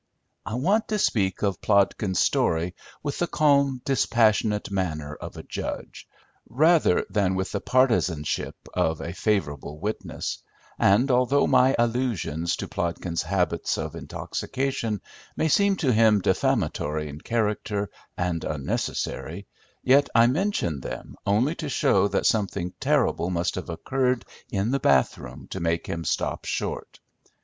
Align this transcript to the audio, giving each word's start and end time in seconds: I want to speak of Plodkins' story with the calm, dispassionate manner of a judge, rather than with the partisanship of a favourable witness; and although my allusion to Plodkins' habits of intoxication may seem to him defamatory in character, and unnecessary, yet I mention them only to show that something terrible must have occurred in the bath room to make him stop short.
I 0.47 0.55
want 0.55 0.87
to 0.87 0.97
speak 0.97 1.43
of 1.43 1.61
Plodkins' 1.61 2.17
story 2.17 2.73
with 3.03 3.19
the 3.19 3.27
calm, 3.27 3.81
dispassionate 3.85 4.71
manner 4.71 5.13
of 5.13 5.37
a 5.37 5.43
judge, 5.43 6.07
rather 6.49 7.05
than 7.07 7.35
with 7.35 7.51
the 7.51 7.61
partisanship 7.61 8.55
of 8.73 8.99
a 8.99 9.13
favourable 9.13 9.77
witness; 9.77 10.39
and 10.79 11.11
although 11.11 11.45
my 11.45 11.75
allusion 11.77 12.47
to 12.47 12.67
Plodkins' 12.67 13.21
habits 13.21 13.77
of 13.77 13.95
intoxication 13.95 15.01
may 15.37 15.47
seem 15.47 15.75
to 15.75 15.93
him 15.93 16.19
defamatory 16.19 17.07
in 17.07 17.21
character, 17.21 17.87
and 18.17 18.43
unnecessary, 18.43 19.45
yet 19.83 20.09
I 20.15 20.25
mention 20.25 20.79
them 20.79 21.15
only 21.27 21.53
to 21.53 21.69
show 21.69 22.07
that 22.07 22.25
something 22.25 22.73
terrible 22.79 23.29
must 23.29 23.53
have 23.53 23.69
occurred 23.69 24.25
in 24.49 24.71
the 24.71 24.79
bath 24.79 25.19
room 25.19 25.45
to 25.51 25.59
make 25.59 25.85
him 25.85 26.05
stop 26.05 26.45
short. 26.45 26.99